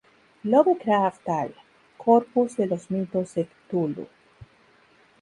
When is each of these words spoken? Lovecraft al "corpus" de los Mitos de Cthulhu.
Lovecraft 0.43 1.29
al 1.29 1.53
"corpus" 1.95 2.57
de 2.57 2.65
los 2.65 2.89
Mitos 2.89 3.35
de 3.35 3.45
Cthulhu. 3.69 4.07